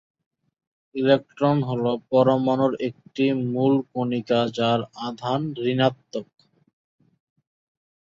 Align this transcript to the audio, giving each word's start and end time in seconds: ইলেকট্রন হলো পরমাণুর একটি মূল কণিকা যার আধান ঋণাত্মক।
ইলেকট্রন 0.95 1.57
হলো 1.69 1.91
পরমাণুর 2.09 2.73
একটি 2.87 3.25
মূল 3.51 3.73
কণিকা 3.91 4.39
যার 4.57 4.79
আধান 5.07 5.41
ঋণাত্মক। 5.65 6.27